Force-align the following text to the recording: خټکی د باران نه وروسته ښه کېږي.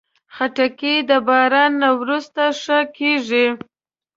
خټکی 0.35 0.95
د 1.09 1.11
باران 1.27 1.71
نه 1.81 1.89
وروسته 1.99 2.43
ښه 2.61 2.79
کېږي. 2.97 3.45